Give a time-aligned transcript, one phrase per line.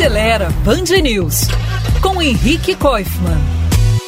[0.00, 1.42] Acelera Band News
[2.02, 3.36] com Henrique Koifman.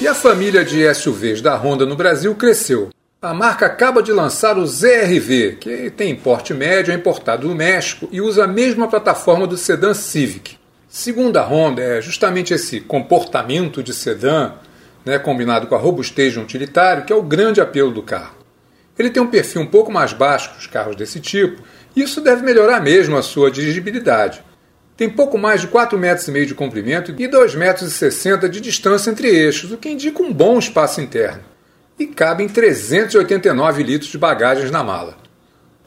[0.01, 2.89] E a família de SUVs da Honda no Brasil cresceu.
[3.21, 8.09] A marca acaba de lançar o ZRV, que tem porte médio, é importado do México
[8.11, 10.57] e usa a mesma plataforma do sedã Civic.
[10.89, 14.53] Segundo a Honda, é justamente esse comportamento de sedã,
[15.05, 18.37] né, combinado com a robustez de um utilitário, que é o grande apelo do carro.
[18.99, 21.61] Ele tem um perfil um pouco mais baixo que os carros desse tipo,
[21.95, 24.43] e isso deve melhorar mesmo a sua dirigibilidade.
[24.97, 29.11] Tem pouco mais de 4,5 metros e meio de comprimento e 2,60 metros de distância
[29.11, 31.43] entre eixos, o que indica um bom espaço interno.
[31.99, 35.17] E cabem 389 litros de bagagens na mala.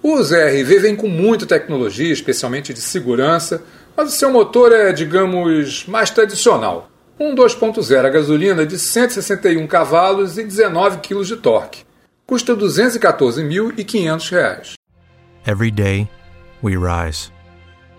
[0.02, 3.64] O ZRV vem com muita tecnologia, especialmente de segurança,
[3.97, 6.92] mas o seu motor é, digamos, mais tradicional.
[7.19, 11.84] Um 2.0 a gasolina de 161 cavalos e 19 kg de torque.
[12.28, 14.73] Custa R$ 214.500.
[15.47, 16.09] Every day,
[16.62, 17.31] we rise,